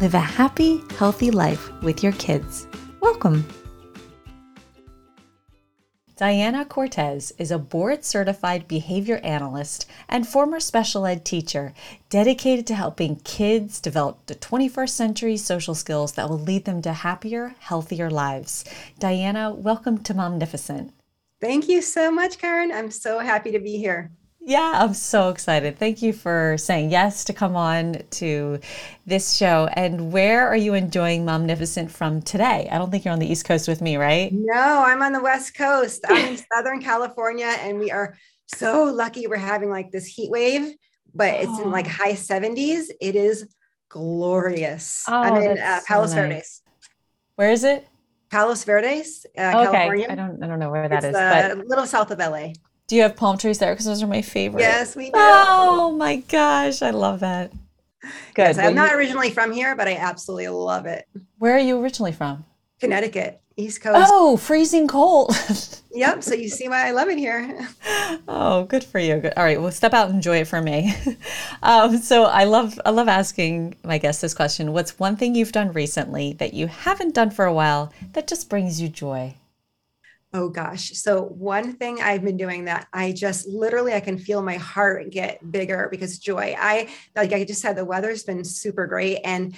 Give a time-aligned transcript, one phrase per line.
[0.00, 2.66] live a happy, healthy life with your kids.
[3.02, 3.46] Welcome.
[6.16, 11.74] Diana Cortez is a board certified behavior analyst and former special ed teacher
[12.08, 16.94] dedicated to helping kids develop the 21st century social skills that will lead them to
[16.94, 18.64] happier, healthier lives.
[18.98, 20.92] Diana, welcome to Momnificent.
[21.42, 22.72] Thank you so much, Karin.
[22.72, 24.10] I'm so happy to be here.
[24.42, 25.78] Yeah, I'm so excited.
[25.78, 28.58] Thank you for saying yes to come on to
[29.04, 29.68] this show.
[29.74, 32.66] And where are you enjoying Momnificent from today?
[32.72, 34.32] I don't think you're on the East Coast with me, right?
[34.32, 36.00] No, I'm on the West Coast.
[36.08, 40.74] I'm in Southern California, and we are so lucky we're having like this heat wave,
[41.14, 41.64] but it's oh.
[41.64, 41.90] in like oh.
[41.90, 42.86] high 70s.
[42.98, 43.46] It is
[43.90, 45.04] glorious.
[45.06, 46.28] Oh, I'm in uh, Palos so nice.
[46.28, 46.62] Verdes.
[47.34, 47.86] Where is it?
[48.30, 49.52] Palos Verdes, uh, okay.
[49.52, 50.06] California.
[50.08, 51.14] I don't, I don't know where that it's, is.
[51.14, 51.64] Uh, but...
[51.64, 52.52] a little south of LA.
[52.90, 53.72] Do you have palm trees there?
[53.72, 54.62] Because those are my favorite.
[54.62, 55.12] Yes, we do.
[55.14, 57.52] Oh my gosh, I love that.
[58.34, 58.56] Good.
[58.56, 61.06] Yes, I'm not originally from here, but I absolutely love it.
[61.38, 62.44] Where are you originally from?
[62.80, 64.08] Connecticut, East Coast.
[64.10, 65.36] Oh, freezing cold.
[65.92, 66.24] yep.
[66.24, 67.68] So you see why I love it here.
[68.26, 69.20] oh, good for you.
[69.20, 69.34] Good.
[69.36, 70.92] All right, well, step out and enjoy it for me.
[71.62, 74.72] um, so I love I love asking my guests this question.
[74.72, 78.50] What's one thing you've done recently that you haven't done for a while that just
[78.50, 79.36] brings you joy?
[80.32, 80.92] Oh gosh.
[80.92, 85.10] So one thing I've been doing that I just literally I can feel my heart
[85.10, 86.54] get bigger because joy.
[86.56, 89.56] I like I just said the weather's been super great and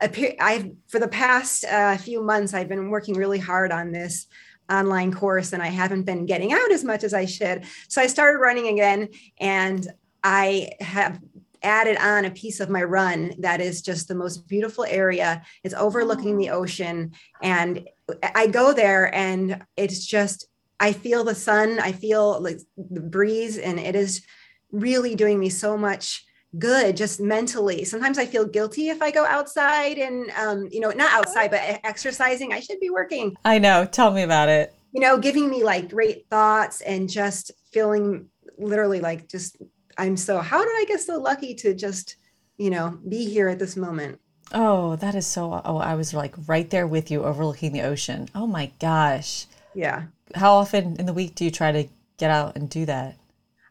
[0.00, 4.26] I've for the past uh, few months I've been working really hard on this
[4.70, 7.64] online course and I haven't been getting out as much as I should.
[7.88, 9.86] So I started running again and
[10.22, 11.20] I have
[11.64, 15.42] added on a piece of my run that is just the most beautiful area.
[15.64, 17.12] It's overlooking the ocean.
[17.42, 17.88] And
[18.22, 20.46] I go there and it's just,
[20.78, 24.22] I feel the sun, I feel like the breeze, and it is
[24.70, 26.24] really doing me so much
[26.58, 30.90] good just mentally sometimes i feel guilty if i go outside and um, you know
[30.90, 35.00] not outside but exercising i should be working i know tell me about it you
[35.00, 39.56] know giving me like great thoughts and just feeling literally like just
[39.98, 42.16] I'm so, how did I get so lucky to just,
[42.56, 44.20] you know, be here at this moment?
[44.52, 48.28] Oh, that is so, oh, I was like right there with you overlooking the ocean.
[48.34, 49.46] Oh my gosh.
[49.74, 50.04] Yeah.
[50.34, 51.88] How often in the week do you try to
[52.18, 53.16] get out and do that?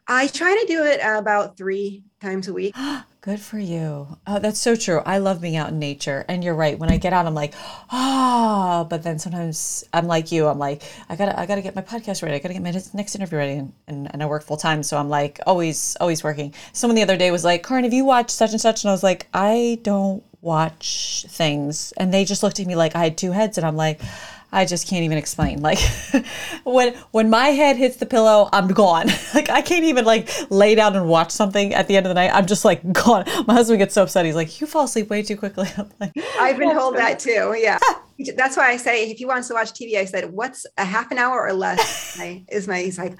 [0.06, 2.74] I try to do it about three times a week.
[3.24, 4.18] Good for you.
[4.26, 5.00] Oh, that's so true.
[5.06, 6.26] I love being out in nature.
[6.28, 6.78] And you're right.
[6.78, 7.54] When I get out, I'm like,
[7.90, 10.46] ah, oh, but then sometimes I'm like you.
[10.46, 12.34] I'm like, I gotta, I gotta get my podcast ready.
[12.34, 13.52] I gotta get my next interview ready.
[13.52, 14.82] And, and, and I work full time.
[14.82, 16.52] So I'm like always, always working.
[16.74, 18.84] Someone the other day was like, Karin, have you watched such and such?
[18.84, 21.94] And I was like, I don't watch things.
[21.96, 23.56] And they just looked at me like I had two heads.
[23.56, 24.02] And I'm like,
[24.54, 25.60] I just can't even explain.
[25.60, 25.78] Like
[26.64, 29.08] when when my head hits the pillow, I'm gone.
[29.34, 32.14] like I can't even like lay down and watch something at the end of the
[32.14, 32.30] night.
[32.32, 33.24] I'm just like gone.
[33.46, 34.24] My husband gets so upset.
[34.24, 35.68] He's like, "You fall asleep way too quickly."
[36.00, 37.54] Like, I've been told that too.
[37.58, 37.78] Yeah.
[38.36, 41.10] That's why I say if he wants to watch TV, I said, "What's a half
[41.10, 43.16] an hour or less?" my, is my he's like,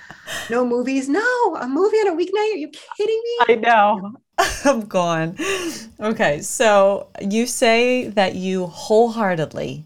[0.50, 2.54] "No movies, no a movie on a weeknight?
[2.54, 4.14] Are you kidding me?" I know.
[4.64, 5.36] I'm gone.
[6.00, 9.84] Okay, so you say that you wholeheartedly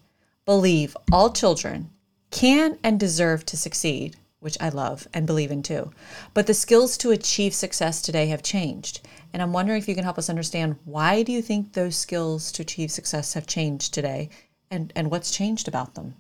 [0.49, 1.91] believe all children
[2.31, 5.91] can and deserve to succeed, which I love and believe in too.
[6.33, 9.07] But the skills to achieve success today have changed.
[9.35, 12.51] And I'm wondering if you can help us understand why do you think those skills
[12.53, 14.31] to achieve success have changed today
[14.71, 16.15] and, and what's changed about them?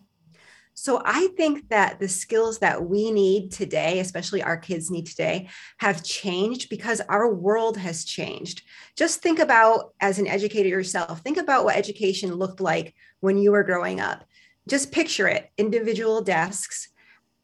[0.81, 5.49] So I think that the skills that we need today, especially our kids need today,
[5.79, 8.63] have changed because our world has changed.
[8.95, 13.51] Just think about as an educator yourself, think about what education looked like when you
[13.51, 14.25] were growing up.
[14.69, 16.91] Just picture it individual desks,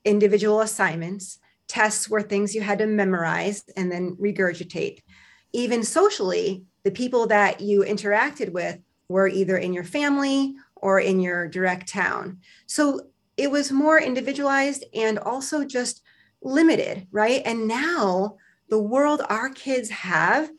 [0.04, 5.00] individual assignments, tests were things you had to memorize and then regurgitate.
[5.52, 8.78] Even socially, the people that you interacted with
[9.08, 12.38] were either in your family or in your direct town.
[12.66, 16.02] So it was more individualized and also just
[16.42, 17.42] limited, right?
[17.44, 18.36] And now
[18.68, 20.50] the world our kids have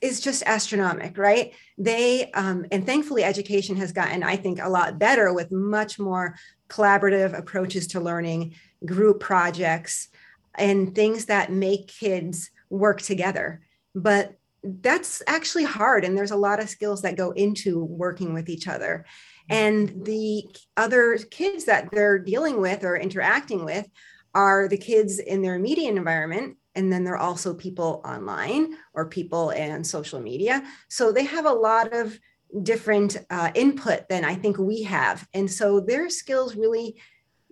[0.00, 1.52] is just astronomical, right?
[1.76, 6.36] They, um, and thankfully, education has gotten, I think, a lot better with much more
[6.68, 8.54] collaborative approaches to learning,
[8.86, 10.08] group projects,
[10.54, 13.60] and things that make kids work together.
[13.94, 18.48] But that's actually hard and there's a lot of skills that go into working with
[18.48, 19.06] each other
[19.50, 20.44] and the
[20.76, 23.86] other kids that they're dealing with or interacting with
[24.34, 29.50] are the kids in their immediate environment and then they're also people online or people
[29.50, 30.62] in social media.
[30.88, 32.18] So they have a lot of
[32.62, 35.26] different uh, input than i think we have.
[35.34, 37.00] And so their skills really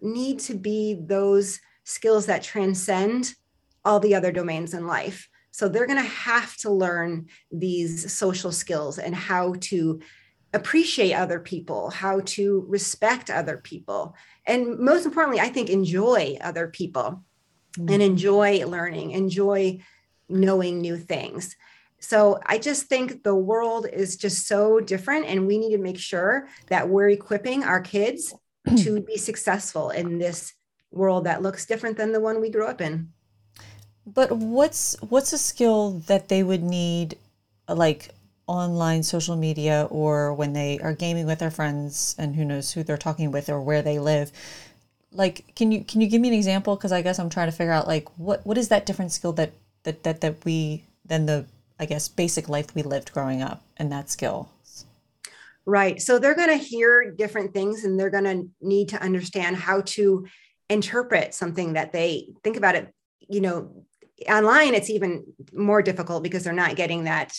[0.00, 3.34] need to be those skills that transcend
[3.84, 5.28] all the other domains in life.
[5.50, 10.00] So they're going to have to learn these social skills and how to
[10.54, 14.14] appreciate other people, how to respect other people,
[14.46, 17.22] and most importantly, I think enjoy other people
[17.76, 17.92] mm-hmm.
[17.92, 19.80] and enjoy learning, enjoy
[20.28, 21.56] knowing new things.
[22.00, 25.98] So I just think the world is just so different, and we need to make
[25.98, 28.34] sure that we're equipping our kids
[28.78, 30.54] to be successful in this
[30.90, 33.12] world that looks different than the one we grew up in.
[34.06, 37.18] But what's what's a skill that they would need
[37.68, 38.08] like
[38.48, 42.82] online social media or when they are gaming with their friends and who knows who
[42.82, 44.32] they're talking with or where they live?
[45.12, 47.56] Like can you can you give me an example because I guess I'm trying to
[47.56, 49.52] figure out like what what is that different skill that
[49.84, 51.46] that that that we than the
[51.78, 54.48] I guess basic life we lived growing up and that skill?
[55.64, 56.00] Right.
[56.00, 59.82] So they're going to hear different things and they're going to need to understand how
[59.82, 60.26] to
[60.70, 62.92] interpret something that they think about it,
[63.28, 63.84] you know,
[64.30, 67.38] online it's even more difficult because they're not getting that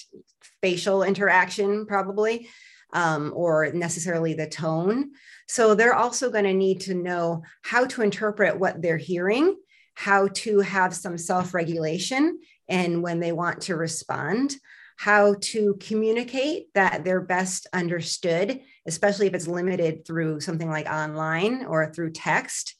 [0.61, 2.49] facial interaction probably
[2.93, 5.11] um, or necessarily the tone.
[5.47, 9.55] So they're also going to need to know how to interpret what they're hearing
[9.99, 12.39] how to have some self-regulation
[12.69, 14.55] and when they want to respond
[14.95, 21.65] how to communicate that they're best understood especially if it's limited through something like online
[21.65, 22.75] or through text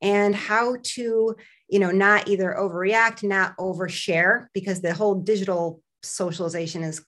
[0.00, 1.34] and how to
[1.68, 7.04] you know not either overreact not overshare because the whole digital socialization is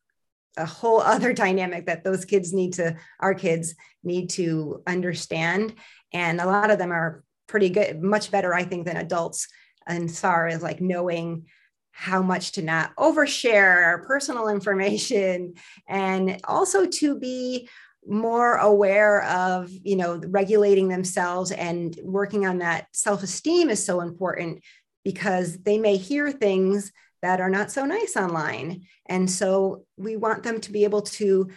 [0.57, 5.75] a whole other dynamic that those kids need to our kids need to understand.
[6.13, 9.47] And a lot of them are pretty good much better i think than adults
[9.87, 11.45] as far as like knowing
[11.91, 15.53] how much to not overshare personal information
[15.87, 17.69] and also to be
[18.07, 24.63] more aware of you know regulating themselves and working on that self-esteem is so important
[25.05, 26.91] because they may hear things
[27.23, 28.83] that are not so nice online.
[29.07, 31.49] And so we want them to be able to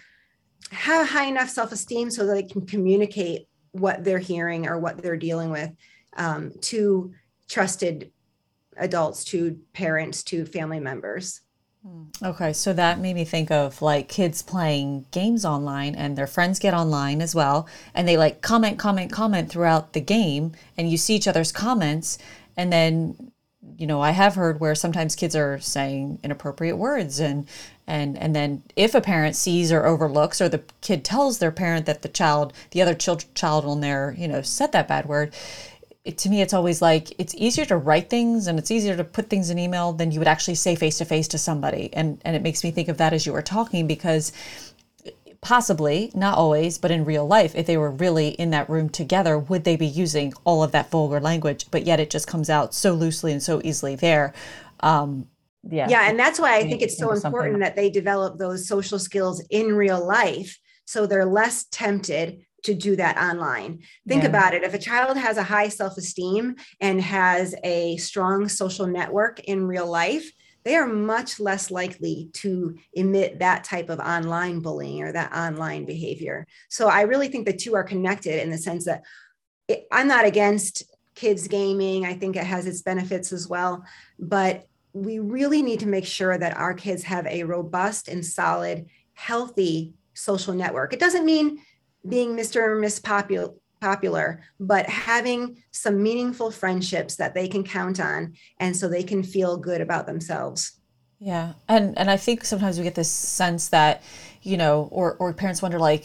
[0.72, 5.18] have high enough self-esteem so that they can communicate what they're hearing or what they're
[5.18, 5.72] dealing with
[6.18, 7.14] um, to
[7.50, 8.12] trusted
[8.78, 11.42] adults to parents to family members.
[12.24, 16.58] Okay, so that made me think of like kids playing games online and their friends
[16.58, 20.98] get online as well and they like comment comment comment throughout the game and you
[20.98, 22.18] see each other's comments
[22.58, 23.32] and then
[23.78, 27.48] you know, I have heard where sometimes kids are saying inappropriate words and
[27.88, 31.86] and and then if a parent sees or overlooks or the kid tells their parent
[31.86, 35.34] that the child the other child child on there, you know, said that bad word,
[36.06, 39.04] it, to me, it's always like it's easier to write things and it's easier to
[39.04, 41.90] put things in email than you would actually say face to face to somebody.
[41.94, 44.32] And and it makes me think of that as you were talking because
[45.46, 49.38] possibly not always but in real life if they were really in that room together
[49.38, 52.74] would they be using all of that vulgar language but yet it just comes out
[52.74, 54.34] so loosely and so easily there
[54.80, 55.28] um,
[55.70, 58.98] yeah yeah and that's why i think it's so important that they develop those social
[58.98, 63.78] skills in real life so they're less tempted to do that online.
[64.08, 64.30] Think yeah.
[64.30, 64.64] about it.
[64.64, 69.68] If a child has a high self esteem and has a strong social network in
[69.68, 70.28] real life,
[70.66, 75.86] they are much less likely to emit that type of online bullying or that online
[75.86, 76.46] behavior.
[76.70, 79.04] So I really think the two are connected in the sense that
[79.68, 82.06] it, I'm not against kids gaming.
[82.06, 83.86] I think it has its benefits as well.
[84.20, 88.88] But we really need to make sure that our kids have a robust and solid,
[89.14, 90.94] healthy social network.
[90.94, 91.60] It doesn't mean
[92.08, 92.62] being Mr.
[92.62, 93.50] or Miss Popular,
[93.86, 99.22] popular, but having some meaningful friendships that they can count on and so they can
[99.22, 100.80] feel good about themselves.
[101.20, 101.54] Yeah.
[101.68, 104.02] And and I think sometimes we get this sense that,
[104.42, 106.04] you know, or or parents wonder like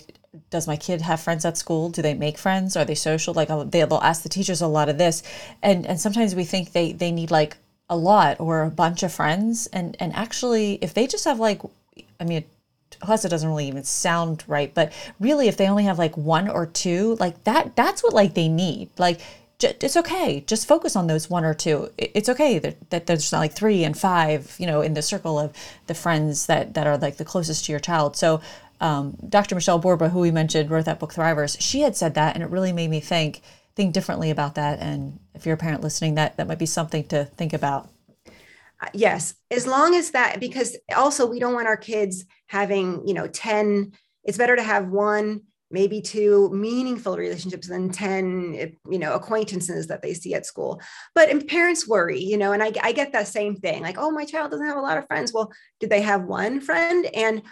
[0.51, 1.89] does my kid have friends at school?
[1.91, 2.77] Do they make friends?
[2.77, 3.35] Are they social?
[3.35, 5.23] Like they'll ask the teachers a lot of this,
[5.63, 7.57] and and sometimes we think they they need like
[7.89, 11.61] a lot or a bunch of friends, and and actually if they just have like,
[12.21, 12.45] I mean,
[13.01, 16.49] plus it doesn't really even sound right but really if they only have like one
[16.49, 18.91] or two like that that's what like they need.
[18.99, 19.21] Like
[19.63, 20.41] it's okay.
[20.47, 21.91] Just focus on those one or two.
[21.99, 25.39] It's okay that, that there's not like three and five you know in the circle
[25.39, 25.53] of
[25.87, 28.17] the friends that that are like the closest to your child.
[28.17, 28.41] So
[28.81, 32.35] um, dr michele borba who we mentioned wrote that book thrivers she had said that
[32.35, 33.43] and it really made me think
[33.75, 34.79] think differently about that.
[34.79, 37.89] And if you're a parent listening that that might be something to think about
[38.81, 43.15] Uh, yes, as long as that, because also we don't want our kids having, you
[43.15, 43.93] know, 10,
[44.25, 49.87] it's better to have one, maybe two meaningful relationships than 10, eh, you know, acquaintances
[49.87, 50.81] that they see at school.
[51.15, 54.25] But parents worry, you know, and I, I get that same thing like, oh, my
[54.25, 55.33] child doesn't have a lot of friends.
[55.33, 57.07] Well, did they have one friend?
[57.15, 57.43] And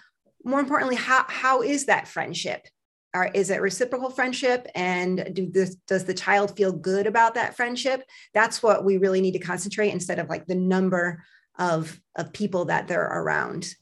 [0.44, 2.66] more importantly, how, how is that friendship?
[3.14, 4.66] Are, is it reciprocal friendship?
[4.74, 8.02] And do this does the child feel good about that friendship?
[8.34, 11.22] That's what we really need to concentrate instead of like the number
[11.58, 13.74] of of people that they're around.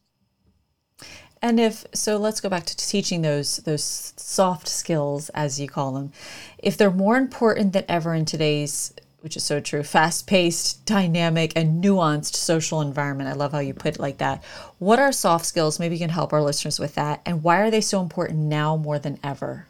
[1.42, 5.92] And if so let's go back to teaching those those soft skills as you call
[5.92, 6.12] them.
[6.58, 11.52] If they're more important than ever in today's which is so true fast paced, dynamic,
[11.56, 13.28] and nuanced social environment.
[13.28, 14.44] I love how you put it like that.
[14.78, 15.78] What are soft skills?
[15.78, 17.22] Maybe you can help our listeners with that.
[17.26, 19.66] And why are they so important now more than ever?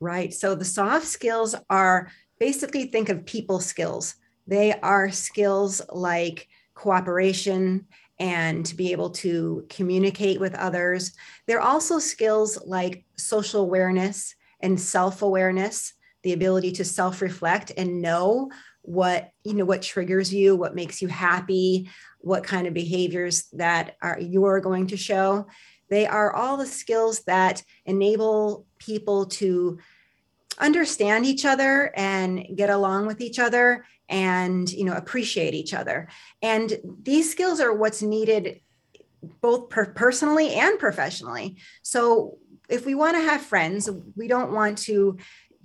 [0.00, 0.32] Right.
[0.32, 4.14] So the soft skills are basically think of people skills.
[4.46, 7.86] They are skills like cooperation
[8.20, 11.12] and to be able to communicate with others.
[11.46, 15.94] They're also skills like social awareness and self awareness
[16.28, 18.50] the ability to self-reflect and know
[18.82, 21.88] what you know what triggers you what makes you happy
[22.20, 25.46] what kind of behaviors that are you're going to show.
[25.88, 29.78] They are all the skills that enable people to
[30.58, 36.08] understand each other and get along with each other and you know appreciate each other.
[36.42, 38.60] And these skills are what's needed
[39.40, 41.56] both per- personally and professionally.
[41.82, 45.16] So if we want to have friends we don't want to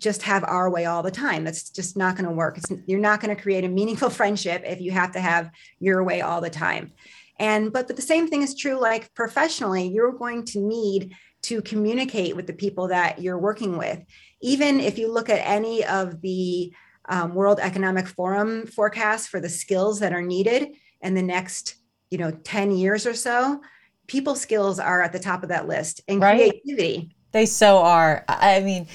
[0.04, 1.44] just have our way all the time.
[1.44, 2.58] That's just not going to work.
[2.58, 6.04] It's, you're not going to create a meaningful friendship if you have to have your
[6.04, 6.92] way all the time.
[7.40, 11.62] And but but the same thing is true like professionally, you're going to need to
[11.62, 14.00] communicate with the people that you're working with.
[14.42, 16.72] Even if you look at any of the
[17.10, 21.76] um, World Economic Forum forecasts for the skills that are needed in the next,
[22.12, 23.62] you know, 10 years or so,
[24.08, 26.38] people skills are at the top of that list and right.
[26.38, 28.24] creativity they so are.
[28.30, 28.88] I mean,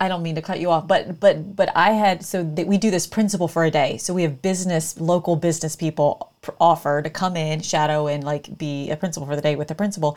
[0.00, 2.78] I don't mean to cut you off, but but but I had so that we
[2.78, 3.98] do this principal for a day.
[3.98, 8.90] So we have business, local business people offer to come in, shadow, and like be
[8.90, 10.16] a principal for the day with the principal.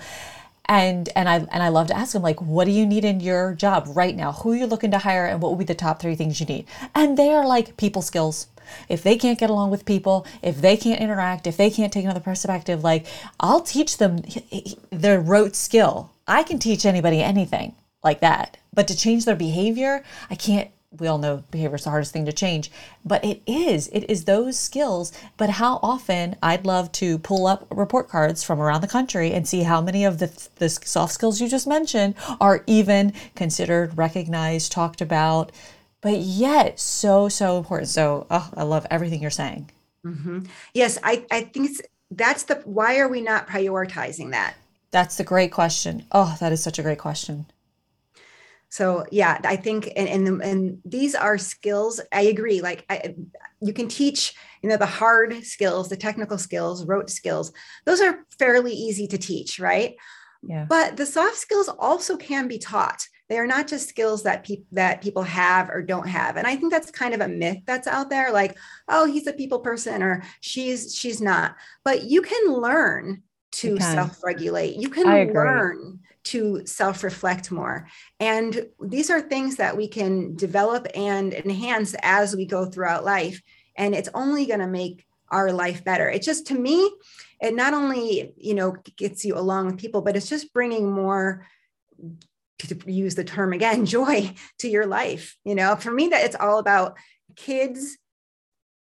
[0.67, 3.19] And and I and I love to ask them like, what do you need in
[3.19, 4.31] your job right now?
[4.31, 6.45] Who are you looking to hire, and what would be the top three things you
[6.45, 6.65] need?
[6.93, 8.47] And they are like people skills.
[8.89, 12.05] If they can't get along with people, if they can't interact, if they can't take
[12.05, 13.05] another perspective, like
[13.39, 14.21] I'll teach them
[14.91, 18.57] their rote skill I can teach anybody anything like that.
[18.73, 20.69] But to change their behavior, I can't.
[20.97, 22.71] We all know behavior is the hardest thing to change,
[23.03, 23.89] but it is.
[23.89, 25.11] It is those skills.
[25.35, 29.45] But how often I'd love to pull up report cards from around the country and
[29.45, 34.71] see how many of the, the soft skills you just mentioned are even considered, recognized,
[34.71, 35.51] talked about,
[36.05, 37.89] but yet so, so important.
[37.89, 39.71] So oh, I love everything you're saying.
[40.05, 40.41] Mm-hmm.
[40.75, 41.81] Yes, I, I think it's,
[42.11, 44.53] that's the why are we not prioritizing that?
[44.91, 46.05] That's the great question.
[46.11, 47.47] Oh, that is such a great question.
[48.69, 51.99] So yeah, I think and and, and these are skills.
[52.11, 52.61] I agree.
[52.61, 53.15] Like I,
[53.59, 57.51] you can teach, you know, the hard skills, the technical skills, rote skills.
[57.85, 59.95] Those are fairly easy to teach, right?
[60.43, 60.67] Yeah.
[60.69, 63.07] But the soft skills also can be taught.
[63.27, 66.37] They are not just skills that people that people have or don't have.
[66.37, 69.33] And I think that's kind of a myth that's out there like, oh, he's a
[69.33, 71.55] people person or she's she's not.
[71.83, 74.75] But you can learn to self regulate.
[74.75, 77.87] You can learn to self reflect more.
[78.19, 83.41] And these are things that we can develop and enhance as we go throughout life.
[83.75, 86.09] And it's only going to make our life better.
[86.09, 86.91] It just, to me,
[87.41, 91.45] it not only, you know, gets you along with people, but it's just bringing more
[92.59, 96.35] to use the term again joy to your life you know for me that it's
[96.35, 96.97] all about
[97.35, 97.97] kids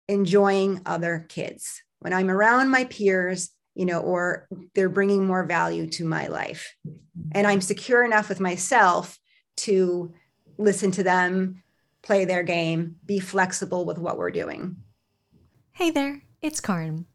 [0.08, 5.86] enjoying other kids when i'm around my peers you know, or they're bringing more value
[5.88, 6.76] to my life.
[7.32, 9.18] And I'm secure enough with myself
[9.58, 10.12] to
[10.58, 11.62] listen to them,
[12.02, 14.76] play their game, be flexible with what we're doing.
[15.72, 17.06] Hey there, it's Karin.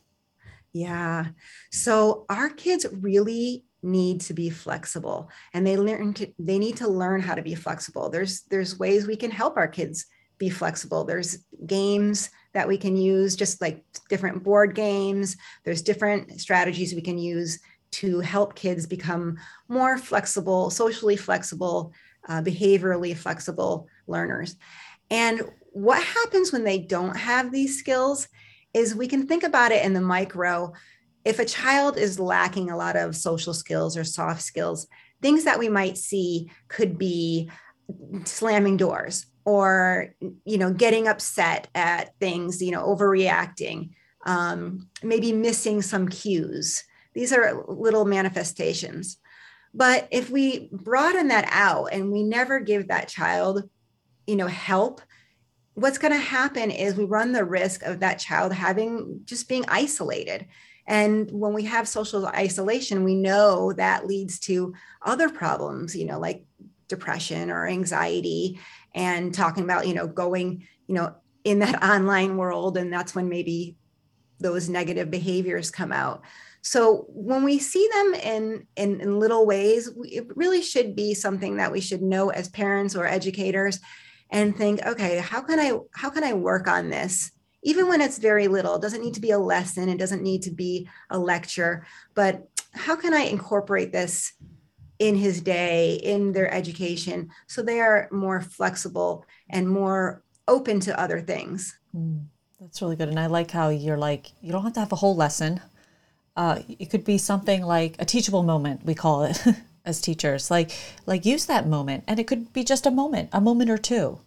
[0.72, 1.26] Yeah.
[1.72, 6.88] So our kids really need to be flexible and they learn to they need to
[6.88, 8.10] learn how to be flexible.
[8.10, 10.06] There's there's ways we can help our kids
[10.38, 11.04] be flexible.
[11.04, 15.36] There's games that we can use just like different board games.
[15.62, 17.60] There's different strategies we can use
[17.90, 19.36] to help kids become
[19.68, 21.92] more flexible, socially flexible,
[22.26, 24.56] uh, behaviorally flexible learners.
[25.10, 28.26] And what happens when they don't have these skills
[28.72, 30.72] is we can think about it in the micro.
[31.26, 34.86] If a child is lacking a lot of social skills or soft skills,
[35.20, 37.50] things that we might see could be
[38.25, 43.90] slamming doors or you know getting upset at things you know overreacting
[44.26, 46.82] um, maybe missing some cues.
[47.14, 49.18] These are little manifestations.
[49.72, 53.70] But if we broaden that out and we never give that child
[54.26, 55.00] you know help
[55.76, 59.64] what's going to happen is we run the risk of that child having just being
[59.68, 60.46] isolated.
[60.86, 64.72] And when we have social isolation, we know that leads to
[65.02, 66.44] other problems, you know, like
[66.88, 68.58] depression or anxiety,
[68.96, 72.76] and talking about, you know, going, you know, in that online world.
[72.76, 73.76] And that's when maybe
[74.40, 76.22] those negative behaviors come out.
[76.62, 81.58] So when we see them in, in, in little ways, it really should be something
[81.58, 83.78] that we should know as parents or educators
[84.30, 87.30] and think okay how can i how can i work on this
[87.62, 90.42] even when it's very little it doesn't need to be a lesson it doesn't need
[90.42, 94.32] to be a lecture but how can i incorporate this
[94.98, 97.30] in his day in their education.
[97.46, 101.78] So they are more flexible and more open to other things.
[101.94, 102.26] Mm,
[102.60, 103.08] that's really good.
[103.08, 105.60] And i like how you're like you don't have to have a whole lesson.
[106.36, 109.42] Uh, it could be something like a teachable moment we call it
[109.84, 110.50] as teachers.
[110.50, 110.72] Like
[111.04, 112.04] like use that moment.
[112.06, 114.20] And it could be just a moment a moment or two.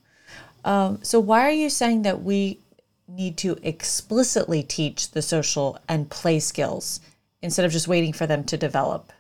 [0.66, 2.60] Um, so why are you saying that we
[3.08, 7.00] need to explicitly teach the social and play skills
[7.42, 9.12] instead of just waiting for them to develop?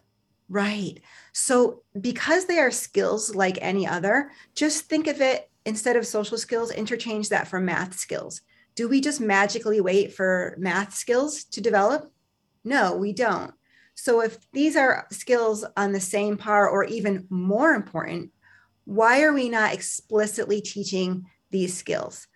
[0.49, 0.99] Right
[1.39, 6.37] so because they are skills like any other just think of it instead of social
[6.37, 8.41] skills interchange that for math skills
[8.75, 12.11] do we just magically wait for math skills to develop
[12.63, 13.53] no we don't
[14.01, 18.31] so if these are skills on the same par or even more important,
[18.85, 22.27] why are we not explicitly teaching these skills?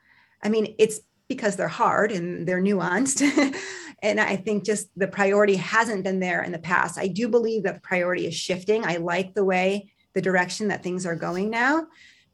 [0.42, 3.22] I mean, it's because they're hard and they're nuanced.
[4.04, 7.00] and I think just the priority hasn't been there in the past.
[7.00, 8.86] I do believe that priority is shifting.
[8.86, 11.88] I like the way, the direction that things are going now,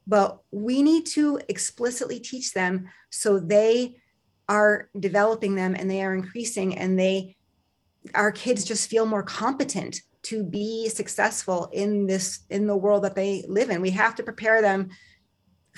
[0.06, 3.96] but we need to explicitly teach them so they
[4.48, 7.36] are developing them and they are increasing and they
[8.14, 13.14] our kids just feel more competent to be successful in this in the world that
[13.14, 14.88] they live in we have to prepare them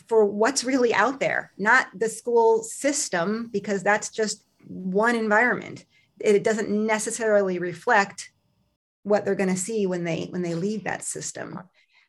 [0.07, 5.85] for what's really out there not the school system because that's just one environment.
[6.21, 8.33] It doesn't necessarily reflect
[9.03, 11.59] what they're going to see when they when they leave that system.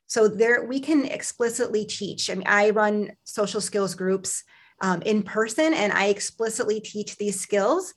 [0.07, 4.43] So there we can explicitly teach i mean i run social skills groups
[4.81, 7.93] um, in person and i explicitly teach these skills.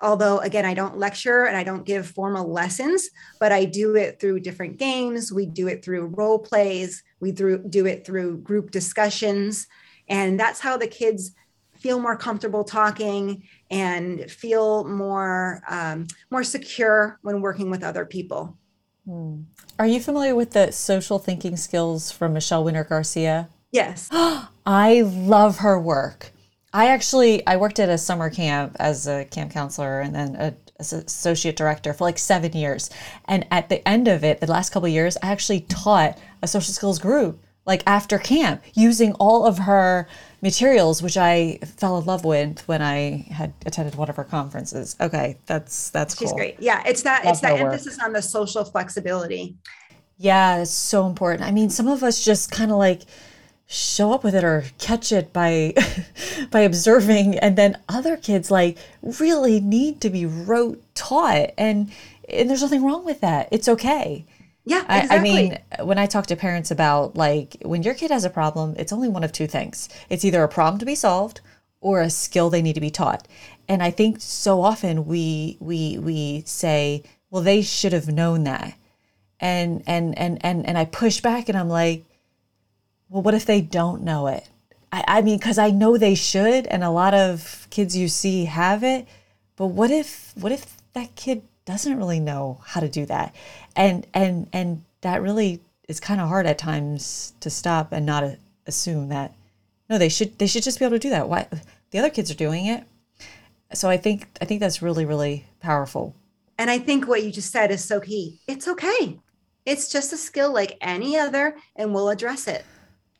[0.00, 3.08] Although again i don't lecture and i don't give formal lessons
[3.40, 5.32] but i do it through different games.
[5.32, 7.02] We do it through role plays.
[7.20, 9.66] We through, do it through group discussions.
[10.08, 11.32] And that's how the kids
[11.86, 18.56] feel more comfortable talking and feel more um, more secure when working with other people.
[19.08, 19.42] Hmm.
[19.78, 24.08] are you familiar with the social thinking skills from michelle winner garcia yes.
[24.66, 26.32] I love her work.
[26.72, 30.54] I actually I worked at a summer camp as a camp counselor and then a,
[30.78, 32.90] as associate director for like seven years.
[33.26, 36.74] And at the end of it, the last couple years, I actually taught a social
[36.74, 40.08] skills group like after camp using all of her
[40.40, 44.96] materials, which I fell in love with when I had attended one of her conferences.
[45.00, 46.38] Okay, that's that's She's cool.
[46.38, 46.56] great.
[46.60, 49.56] Yeah, it's that love it's that emphasis on the social flexibility.
[50.18, 51.42] Yeah, it's so important.
[51.42, 53.02] I mean, some of us just kind of like
[53.66, 55.74] show up with it or catch it by
[56.50, 58.78] by observing and then other kids like
[59.18, 61.90] really need to be rote taught and
[62.28, 64.24] and there's nothing wrong with that it's okay
[64.66, 65.16] yeah exactly.
[65.16, 68.30] I, I mean when i talk to parents about like when your kid has a
[68.30, 71.40] problem it's only one of two things it's either a problem to be solved
[71.80, 73.26] or a skill they need to be taught
[73.68, 78.76] and i think so often we we we say well they should have known that
[79.40, 82.04] and and and and and i push back and i'm like
[83.08, 84.48] well, what if they don't know it?
[84.92, 88.46] I, I mean, because I know they should, and a lot of kids you see
[88.46, 89.06] have it.
[89.56, 93.34] But what if what if that kid doesn't really know how to do that,
[93.76, 98.24] and and and that really is kind of hard at times to stop and not
[98.66, 99.34] assume that
[99.90, 101.28] no, they should they should just be able to do that.
[101.28, 101.46] Why
[101.90, 102.84] the other kids are doing it.
[103.74, 106.14] So I think I think that's really really powerful.
[106.58, 108.40] And I think what you just said is so key.
[108.48, 109.18] It's okay.
[109.66, 112.64] It's just a skill like any other, and we'll address it.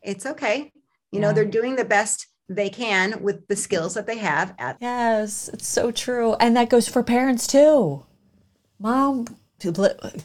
[0.01, 0.71] It's okay.
[1.11, 1.33] You know, Yeah.
[1.33, 5.67] they're doing the best they can with the skills that they have at Yes, it's
[5.67, 6.35] so true.
[6.39, 8.05] And that goes for parents too.
[8.79, 9.25] Mom,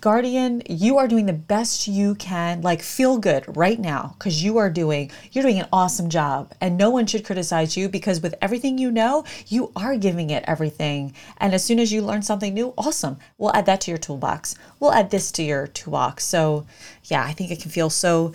[0.03, 2.61] guardian, you are doing the best you can.
[2.61, 6.77] Like feel good right now cuz you are doing you're doing an awesome job and
[6.77, 11.15] no one should criticize you because with everything you know, you are giving it everything.
[11.39, 13.17] And as soon as you learn something new, awesome.
[13.39, 14.55] We'll add that to your toolbox.
[14.79, 16.27] We'll add this to your toolbox.
[16.27, 16.67] So,
[17.05, 18.35] yeah, I think it can feel so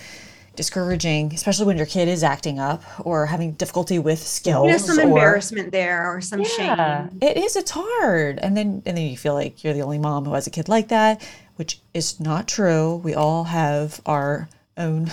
[0.58, 4.66] discouraging, especially when your kid is acting up or having difficulty with skills.
[4.66, 7.20] you know some or- embarrassment there or some yeah, shame.
[7.22, 7.56] it is.
[7.56, 10.48] It's hard, and then and then you feel like you're the only mom who has
[10.48, 12.96] a kid like that, which is not true.
[12.98, 15.10] We all have our own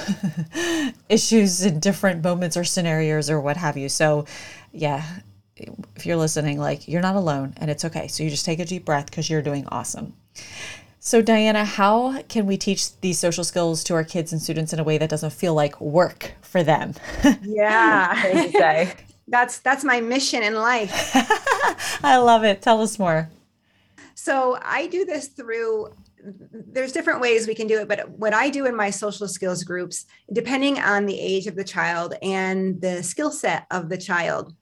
[1.09, 3.89] issues in different moments or scenarios or what have you.
[3.89, 4.27] So,
[4.73, 5.05] yeah,
[5.57, 8.09] if you're listening, like you're not alone, and it's okay.
[8.09, 10.15] So you just take a deep breath because you're doing awesome.
[11.07, 14.81] So, Diana, how can we teach these social skills to our kids and students in
[14.81, 16.95] a way that doesn't feel like work for them?
[17.43, 18.91] Yeah.
[19.29, 21.11] that's that's my mission in life.
[22.03, 22.63] I love it.
[22.63, 23.29] Tell us more.
[24.15, 25.93] So I do this through
[26.51, 29.63] there's different ways we can do it, but what I do in my social skills
[29.63, 34.55] groups, depending on the age of the child and the skill set of the child.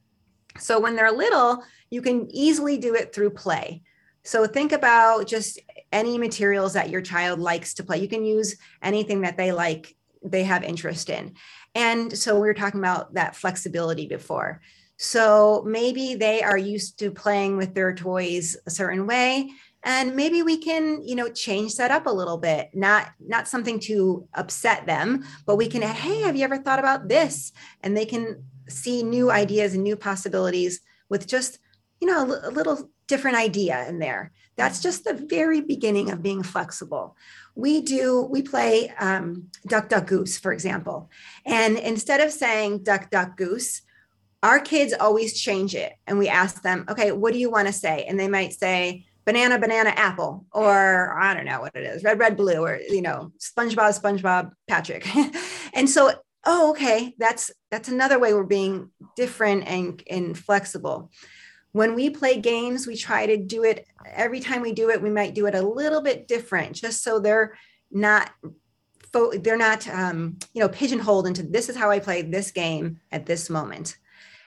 [0.58, 3.82] So when they're little, you can easily do it through play.
[4.24, 5.58] So think about just
[5.90, 7.98] any materials that your child likes to play.
[7.98, 11.34] You can use anything that they like, they have interest in.
[11.74, 14.60] And so we were talking about that flexibility before.
[14.96, 19.50] So maybe they are used to playing with their toys a certain way
[19.84, 23.80] and maybe we can you know change that up a little bit not not something
[23.80, 28.06] to upset them but we can hey have you ever thought about this and they
[28.06, 31.58] can see new ideas and new possibilities with just
[32.00, 34.32] you know a, a little different idea in there.
[34.56, 37.14] That's just the very beginning of being flexible.
[37.54, 41.10] We do we play um, duck duck goose for example.
[41.44, 43.82] And instead of saying duck duck goose
[44.42, 45.92] our kids always change it.
[46.06, 48.06] And we ask them okay what do you want to say?
[48.08, 52.18] And they might say banana banana apple or i don't know what it is red
[52.18, 55.06] red blue or you know spongebob spongebob patrick.
[55.74, 56.12] And so
[56.44, 61.10] oh okay that's that's another way we're being different and and flexible
[61.72, 65.10] when we play games we try to do it every time we do it we
[65.10, 67.56] might do it a little bit different just so they're
[67.90, 68.30] not
[69.40, 73.26] they're not um, you know pigeonholed into this is how i play this game at
[73.26, 73.96] this moment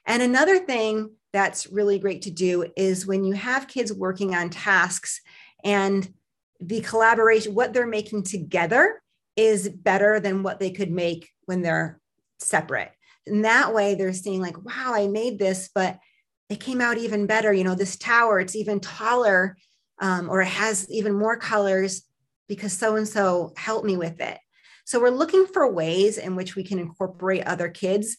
[0.06, 4.50] and another thing that's really great to do is when you have kids working on
[4.50, 5.20] tasks
[5.64, 6.14] and
[6.62, 9.02] the collaboration, what they're making together
[9.36, 12.00] is better than what they could make when they're
[12.40, 12.92] separate.
[13.28, 16.00] And that way they're seeing, like, wow, I made this, but
[16.50, 17.52] it came out even better.
[17.52, 19.58] You know, this tower, it's even taller
[20.00, 22.04] um, or it has even more colors
[22.48, 24.38] because so and so helped me with it.
[24.86, 28.18] So we're looking for ways in which we can incorporate other kids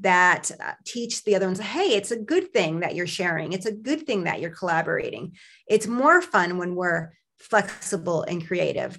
[0.00, 3.52] that uh, teach the other ones, hey, it's a good thing that you're sharing.
[3.52, 5.32] It's a good thing that you're collaborating.
[5.66, 7.10] It's more fun when we're
[7.40, 8.98] flexible and creative.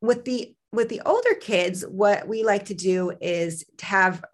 [0.00, 4.24] With the with the older kids, what we like to do is to have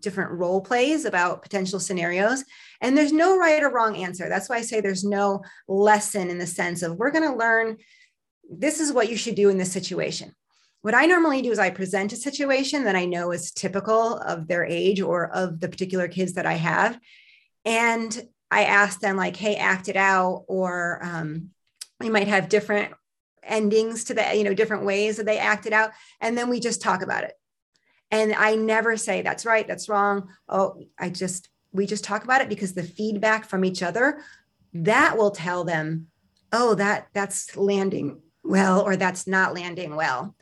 [0.00, 2.44] different role plays about potential scenarios.
[2.80, 4.28] And there's no right or wrong answer.
[4.28, 7.78] That's why I say there's no lesson in the sense of we're going to learn
[8.48, 10.32] this is what you should do in this situation
[10.86, 14.46] what I normally do is I present a situation that I know is typical of
[14.46, 16.96] their age or of the particular kids that I have.
[17.64, 18.16] And
[18.52, 21.50] I ask them, like, hey, act it out, or um,
[21.98, 22.94] we might have different
[23.46, 25.90] endings to the, you know, different ways that they acted out.
[26.20, 27.32] And then we just talk about it.
[28.10, 30.28] And I never say that's right, that's wrong.
[30.48, 34.20] Oh, I just, we just talk about it because the feedback from each other
[34.72, 36.08] that will tell them,
[36.52, 40.36] oh, that that's landing well, or that's not landing well.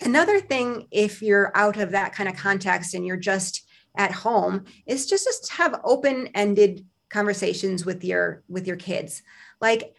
[0.00, 4.64] Another thing, if you're out of that kind of context and you're just at home,
[4.86, 9.22] is just just have open-ended conversations with your with your kids.
[9.60, 9.94] Like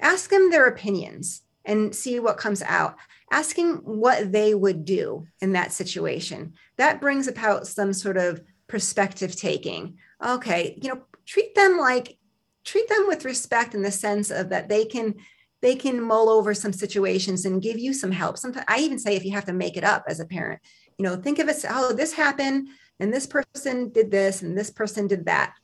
[0.00, 2.96] ask them their opinions and see what comes out.
[3.30, 6.54] Asking what they would do in that situation.
[6.76, 9.98] That brings about some sort of perspective taking.
[10.24, 12.18] Okay, you know, treat them like
[12.64, 15.14] treat them with respect in the sense of that they can
[15.62, 18.36] they can mull over some situations and give you some help.
[18.36, 20.60] Sometimes I even say if you have to make it up as a parent,
[20.98, 24.70] you know, think of it, oh, this happened and this person did this and this
[24.70, 25.54] person did that.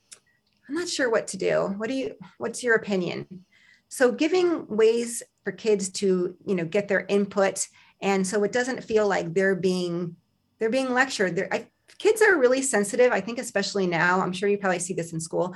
[0.67, 1.73] I'm not sure what to do.
[1.77, 3.45] What do you what's your opinion?
[3.89, 7.67] So giving ways for kids to, you know, get their input
[8.01, 10.15] and so it doesn't feel like they're being
[10.59, 11.35] they're being lectured.
[11.35, 13.11] They're, I kids are really sensitive.
[13.11, 15.55] I think, especially now, I'm sure you probably see this in school.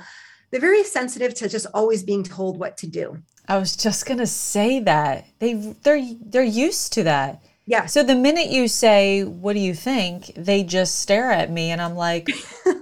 [0.50, 3.18] They're very sensitive to just always being told what to do.
[3.48, 7.42] I was just gonna say that they they're they're used to that.
[7.66, 7.86] Yeah.
[7.86, 11.80] So the minute you say, "What do you think?" they just stare at me, and
[11.80, 12.28] I'm like,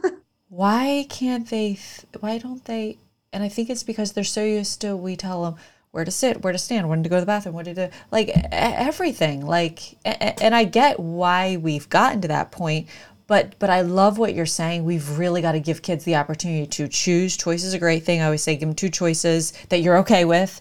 [0.49, 1.75] "Why can't they?
[1.75, 2.99] Th- why don't they?"
[3.33, 5.57] And I think it's because they're so used to we tell them
[5.91, 7.89] where to sit, where to stand, when to go to the bathroom, what to do,
[8.11, 9.47] like everything.
[9.47, 12.89] Like, and I get why we've gotten to that point,
[13.27, 14.85] but but I love what you're saying.
[14.85, 17.37] We've really got to give kids the opportunity to choose.
[17.37, 18.21] Choice is a great thing.
[18.21, 20.61] I always say give them two choices that you're okay with,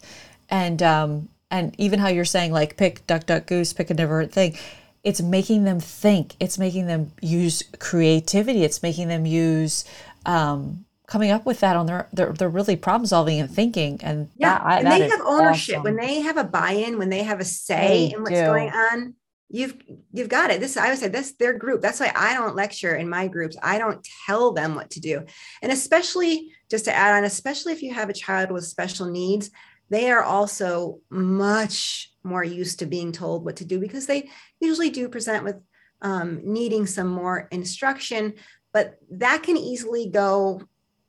[0.50, 4.32] and um and even how you're saying like pick duck duck goose, pick a different
[4.32, 4.58] thing.
[5.04, 6.36] It's making them think.
[6.40, 8.64] It's making them use creativity.
[8.64, 9.84] It's making them use
[10.26, 14.30] um, coming up with that on their they're, they're really problem solving and thinking and
[14.38, 15.84] yeah that, I, and they have ownership awesome.
[15.84, 18.46] when they have a buy-in when they have a say They in what's do.
[18.46, 19.14] going on
[19.50, 19.76] you've
[20.14, 22.96] you've got it this i would say this their group that's why i don't lecture
[22.96, 25.26] in my groups i don't tell them what to do
[25.62, 29.52] and especially just to add on especially if you have a child with special needs
[29.90, 34.30] they are also much more used to being told what to do because they
[34.62, 35.58] usually do present with
[36.02, 38.34] um, needing some more instruction
[38.72, 40.62] but that can easily go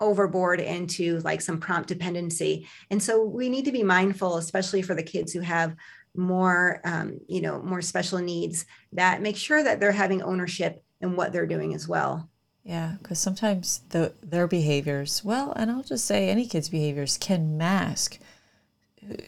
[0.03, 4.95] overboard into like some prompt dependency and so we need to be mindful especially for
[4.95, 5.75] the kids who have
[6.15, 11.17] more um, you know more special needs that make sure that they're having ownership in
[11.17, 12.29] what they're doing as well
[12.65, 17.59] Yeah, because sometimes the their behaviors, well, and I'll just say any kid's behaviors can
[17.59, 18.19] mask,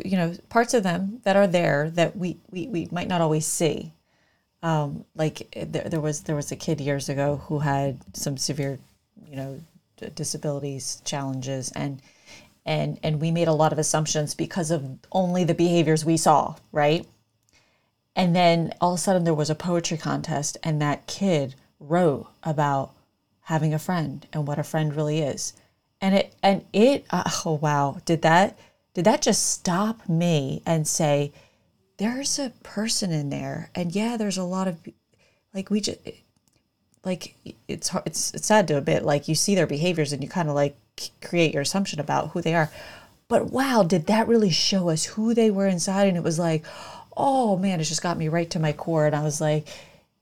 [0.05, 3.47] you know, parts of them that are there that we we, we might not always
[3.47, 3.93] see.
[4.63, 8.37] Um, like eh, there, there was there was a kid years ago who had some
[8.37, 8.79] severe,
[9.29, 9.61] you know,
[10.11, 12.01] disabilities challenges, and
[12.67, 16.57] and and we made a lot of assumptions because of only the behaviors we saw,
[16.73, 17.07] right?
[18.17, 22.29] And then all of a sudden there was a poetry contest, and that kid wrote
[22.43, 22.93] about
[23.43, 25.53] having a friend and what a friend really is.
[26.01, 28.59] And it and it uh, oh wow, did that
[28.95, 31.33] did that just stop me and say
[31.97, 34.79] there's a person in there and yeah, there's a lot of
[35.53, 35.99] like we just
[37.05, 37.35] like
[37.69, 40.49] it's it's it's sad to a bit like you see their behaviors and you kind
[40.49, 40.77] of like
[41.23, 42.71] create your assumption about who they are.
[43.29, 46.09] But wow, did that really show us who they were inside?
[46.09, 46.65] And it was like
[47.17, 49.07] oh man, it just got me right to my core.
[49.07, 49.69] And I was like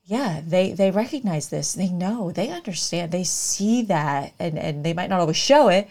[0.04, 1.72] yeah they they recognize this.
[1.72, 2.32] They know.
[2.32, 3.12] They understand.
[3.12, 4.32] They see that.
[4.38, 5.88] And and they might not always show it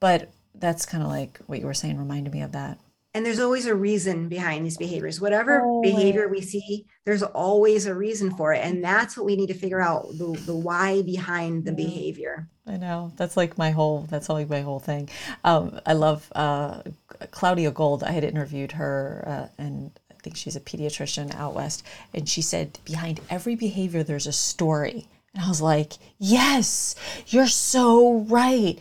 [0.00, 2.78] but that's kind of like what you were saying reminded me of that
[3.14, 5.20] and there's always a reason behind these behaviors.
[5.20, 8.64] Whatever behavior we see there's always a reason for it.
[8.64, 12.48] And that's what we need to figure out the, the why behind the behavior.
[12.66, 13.12] I know.
[13.16, 15.08] That's like my whole that's like my whole thing.
[15.42, 16.82] Um, i love uh,
[17.30, 18.04] claudia gold.
[18.04, 22.42] I had interviewed her uh, and I think she's a pediatrician out west, and she
[22.42, 25.08] said behind every behavior there's a story.
[25.34, 26.94] And I was like, yes,
[27.28, 28.78] you're so right.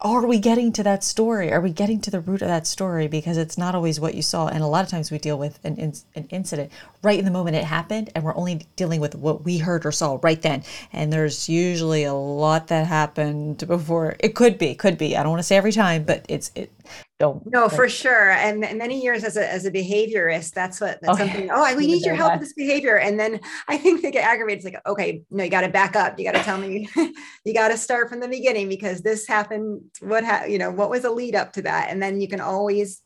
[0.00, 1.52] Are we getting to that story?
[1.52, 3.06] Are we getting to the root of that story?
[3.06, 4.48] Because it's not always what you saw.
[4.48, 7.30] And a lot of times we deal with an, in, an incident right in the
[7.30, 10.64] moment it happened, and we're only dealing with what we heard or saw right then.
[10.92, 14.16] And there's usually a lot that happened before.
[14.18, 15.16] It could be, could be.
[15.16, 16.70] I don't want to say every time, but it's, it,
[17.18, 17.46] don't.
[17.50, 18.30] No, for sure.
[18.30, 21.30] And many years as a, as a behaviorist, that's what that's Okay.
[21.30, 21.50] something.
[21.52, 22.98] Oh, we need your help with this behavior.
[22.98, 24.64] And then I think they get aggravated.
[24.64, 26.18] It's like, okay, no, you got to back up.
[26.18, 26.88] You got to tell me,
[27.44, 29.82] you got to start from the beginning because this happened.
[30.00, 31.90] What ha- you know, what was a lead up to that?
[31.90, 33.00] And then you can always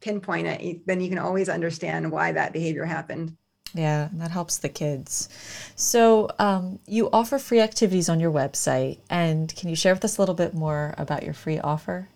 [0.00, 0.86] pinpoint it.
[0.86, 3.36] Then you can always understand why that behavior happened.
[3.74, 5.30] Yeah, and that helps the kids.
[5.76, 10.18] So, um, you offer free activities on your website, and can you share with us
[10.18, 12.08] a little bit more about your free offer?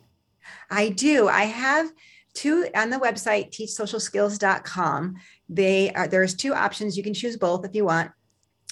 [0.70, 1.28] I do.
[1.28, 1.90] I have
[2.34, 5.16] two on the website, teachsocialskills.com.
[5.48, 6.96] They are there's two options.
[6.96, 8.10] You can choose both if you want,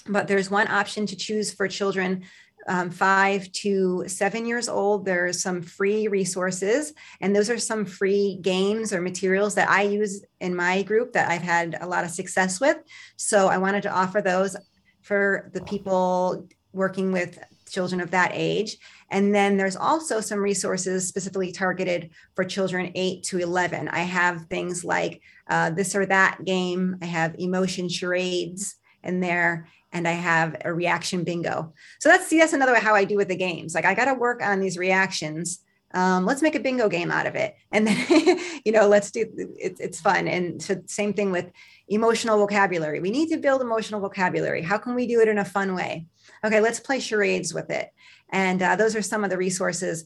[0.07, 2.23] but there's one option to choose for children
[2.67, 5.05] um, five to seven years old.
[5.05, 10.23] There's some free resources, and those are some free games or materials that I use
[10.39, 12.77] in my group that I've had a lot of success with.
[13.17, 14.55] So I wanted to offer those
[15.01, 18.77] for the people working with children of that age.
[19.11, 23.87] And then there's also some resources specifically targeted for children 8 to 11.
[23.89, 29.67] I have things like uh, this or that game, I have emotion charades in there,
[29.91, 31.73] and I have a reaction bingo.
[31.99, 33.75] So that's see, that's another way how I do with the games.
[33.75, 35.59] Like I got to work on these reactions.
[35.93, 39.25] Um, let's make a bingo game out of it, and then you know, let's do
[39.57, 40.27] it, it's fun.
[40.27, 41.49] And so same thing with
[41.87, 42.99] emotional vocabulary.
[42.99, 44.61] We need to build emotional vocabulary.
[44.61, 46.07] How can we do it in a fun way?
[46.43, 47.91] Okay, let's play charades with it.
[48.29, 50.05] And uh, those are some of the resources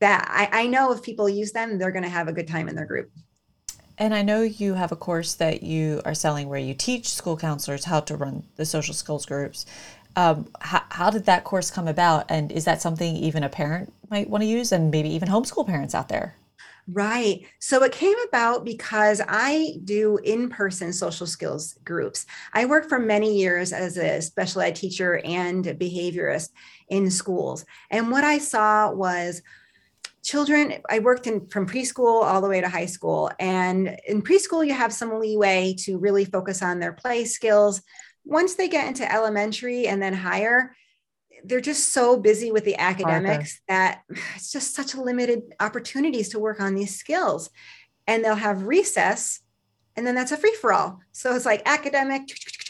[0.00, 2.68] that I, I know if people use them, they're going to have a good time
[2.68, 3.10] in their group.
[3.96, 7.36] And I know you have a course that you are selling where you teach school
[7.36, 9.66] counselors how to run the social skills groups.
[10.16, 12.26] Um, how, how did that course come about?
[12.28, 15.66] And is that something even a parent might want to use and maybe even homeschool
[15.66, 16.34] parents out there?
[16.86, 17.46] Right.
[17.60, 22.26] So it came about because I do in person social skills groups.
[22.52, 26.50] I worked for many years as a special ed teacher and behaviorist
[26.88, 27.64] in schools.
[27.90, 29.40] And what I saw was
[30.22, 33.30] children, I worked in from preschool all the way to high school.
[33.40, 37.80] And in preschool, you have some leeway to really focus on their play skills.
[38.26, 40.74] Once they get into elementary and then higher,
[41.44, 44.02] they're just so busy with the academics that
[44.34, 47.50] it's just such a limited opportunities to work on these skills.
[48.06, 49.40] And they'll have recess
[49.96, 52.22] and then that's a free for all so it's like academic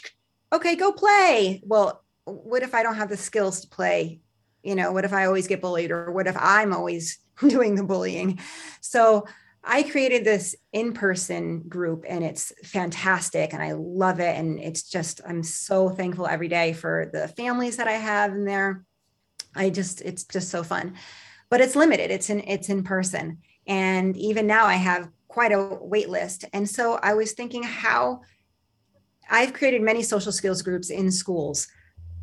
[0.53, 1.61] okay go play.
[1.65, 4.19] Well what if i don't have the skills to play?
[4.63, 7.83] You know what if i always get bullied or what if i'm always doing the
[7.83, 8.39] bullying?
[8.81, 9.25] So
[9.67, 14.37] I created this in person group and it's fantastic and I love it.
[14.37, 18.45] And it's just, I'm so thankful every day for the families that I have in
[18.45, 18.85] there.
[19.55, 20.95] I just, it's just so fun.
[21.49, 23.39] But it's limited, it's in, it's in person.
[23.65, 26.45] And even now I have quite a wait list.
[26.53, 28.21] And so I was thinking how
[29.29, 31.67] I've created many social skills groups in schools.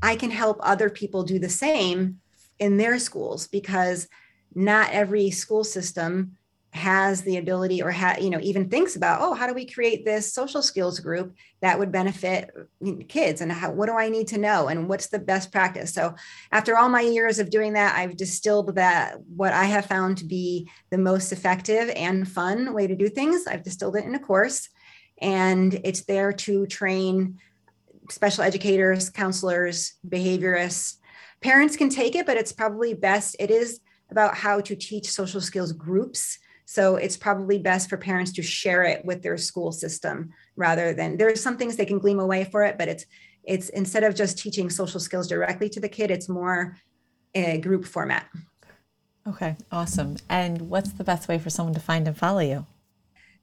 [0.01, 2.21] I can help other people do the same
[2.61, 4.09] in their schools because
[4.55, 6.37] not every school system
[6.73, 10.07] has the ability or ha- you know even thinks about oh how do we create
[10.07, 12.51] this social skills group that would benefit
[13.09, 13.43] kids?
[13.43, 14.69] And how, what do i need to know?
[14.69, 15.93] And what's the best practice?
[15.93, 16.15] So
[16.51, 20.25] after all my years of doing that i've distilled that what i have found to
[20.25, 23.47] be the most effective and fun way to do things.
[23.47, 24.71] I've distilled it in a course
[25.21, 27.39] and it's there to train
[28.09, 30.97] special educators counselors behaviorists.
[31.43, 33.81] Parents can take it but it's probably best it is
[34.11, 38.85] about how to teach social skills groups so it's probably best for parents to share
[38.85, 42.63] it with their school system rather than there's some things they can glean away for
[42.65, 43.07] it, but it's
[43.45, 46.77] it's instead of just teaching social skills directly to the kid, it's more
[47.35, 48.27] a group format.
[49.27, 50.17] Okay, awesome.
[50.29, 52.67] And what's the best way for someone to find and follow you?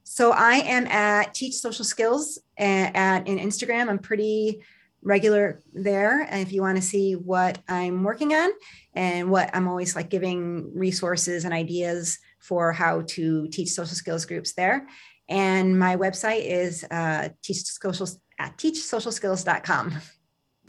[0.04, 3.90] So I am at Teach Social Skills at, at in Instagram.
[3.90, 4.62] I'm pretty
[5.02, 6.22] regular there.
[6.30, 8.50] And if you want to see what I'm working on
[8.94, 14.26] and what I'm always like giving resources and ideas for how to teach social skills
[14.26, 14.88] groups there.
[15.28, 18.08] And my website is uh, teach social
[18.40, 19.96] at teachsocialskills.com.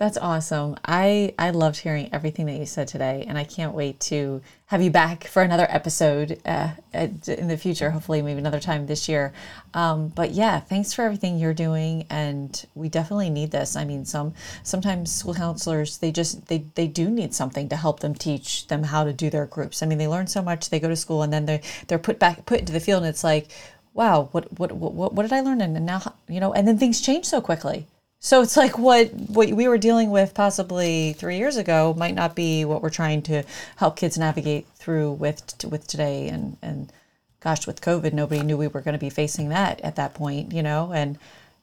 [0.01, 0.77] That's awesome.
[0.83, 4.81] I I loved hearing everything that you said today, and I can't wait to have
[4.81, 7.91] you back for another episode uh, in the future.
[7.91, 9.35] Hopefully, maybe another time this year.
[9.75, 13.77] Um, but yeah, thanks for everything you're doing, and we definitely need this.
[13.77, 14.33] I mean, some
[14.63, 18.85] sometimes school counselors they just they they do need something to help them teach them
[18.85, 19.83] how to do their groups.
[19.83, 22.19] I mean, they learn so much, they go to school, and then they they're put
[22.19, 23.49] back put into the field, and it's like,
[23.93, 25.61] wow, what what what what did I learn?
[25.61, 27.87] And now you know, and then things change so quickly
[28.23, 32.37] so it's like what what we were dealing with possibly three years ago might not
[32.37, 33.43] be what we're trying to
[33.77, 36.29] help kids navigate through with with today.
[36.29, 36.93] And and
[37.41, 40.53] gosh, with COVID, nobody knew we were going to be facing that at that point,
[40.53, 40.93] you know.
[40.93, 41.19] And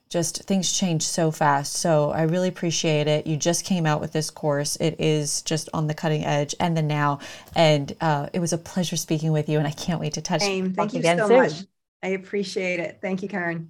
[0.09, 1.73] just things change so fast.
[1.73, 3.27] So I really appreciate it.
[3.27, 4.77] You just came out with this course.
[4.77, 7.19] It is just on the cutting edge and the now.
[7.55, 9.59] And uh, it was a pleasure speaking with you.
[9.59, 10.41] And I can't wait to touch.
[10.41, 10.73] Same.
[10.73, 11.37] Thank you so soon.
[11.37, 11.53] much.
[12.01, 12.99] I appreciate it.
[13.01, 13.69] Thank you, Karin.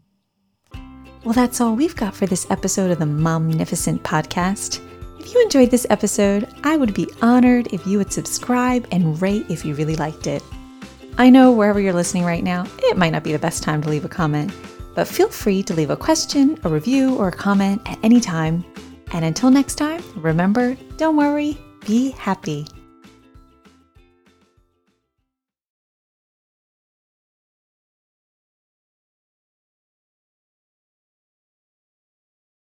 [1.24, 4.82] Well, that's all we've got for this episode of the Momnificent podcast.
[5.20, 9.46] If you enjoyed this episode, I would be honored if you would subscribe and rate
[9.50, 10.42] if you really liked it.
[11.18, 13.90] I know wherever you're listening right now, it might not be the best time to
[13.90, 14.54] leave a comment,
[14.96, 18.64] but feel free to leave a question, a review, or a comment at any time.
[19.12, 22.68] And until next time, remember don't worry, be happy.